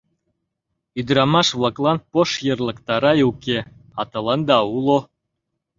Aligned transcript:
Ӱдырамаш-влаклан 0.99 1.97
пошйырлык 2.11 2.77
тарай 2.87 3.19
уке, 3.29 3.57
а 3.99 4.01
тыланда 4.11 4.59
уло! 4.77 4.99